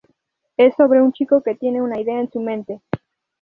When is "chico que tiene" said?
1.13-1.79